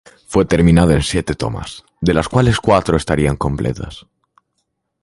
Fue 0.25 0.45
terminada 0.45 0.95
en 0.95 1.03
siete 1.03 1.35
tomas, 1.35 1.83
de 1.99 2.15
las 2.15 2.27
cuales 2.27 2.57
cuatro 2.59 2.97
estarían 2.97 3.37
completas. 3.37 4.07